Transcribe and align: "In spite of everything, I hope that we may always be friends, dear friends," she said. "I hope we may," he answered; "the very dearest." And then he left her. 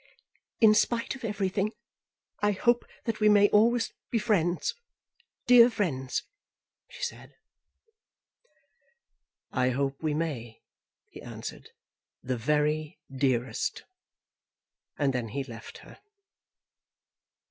"In 0.59 0.73
spite 0.73 1.13
of 1.13 1.23
everything, 1.23 1.73
I 2.39 2.53
hope 2.53 2.85
that 3.05 3.19
we 3.19 3.29
may 3.29 3.49
always 3.49 3.93
be 4.09 4.17
friends, 4.17 4.73
dear 5.45 5.69
friends," 5.69 6.23
she 6.89 7.03
said. 7.03 7.35
"I 9.51 9.69
hope 9.69 10.01
we 10.01 10.15
may," 10.15 10.63
he 11.07 11.21
answered; 11.21 11.69
"the 12.23 12.35
very 12.35 12.97
dearest." 13.15 13.83
And 14.97 15.13
then 15.13 15.27
he 15.27 15.43
left 15.43 15.77
her. 15.85 15.99